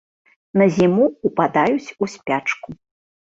[0.61, 2.69] На зіму ўпадаюць у спячку.